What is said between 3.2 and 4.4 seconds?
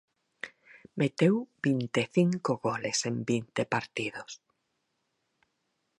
vinte partidos.